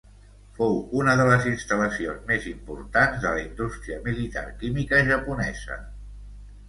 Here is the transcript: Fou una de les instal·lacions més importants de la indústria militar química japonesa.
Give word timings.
Fou 0.59 0.71
una 1.01 1.13
de 1.19 1.27
les 1.31 1.43
instal·lacions 1.51 2.23
més 2.31 2.47
importants 2.53 3.21
de 3.27 3.35
la 3.37 3.43
indústria 3.43 4.01
militar 4.09 4.45
química 4.65 5.03
japonesa. 5.13 5.79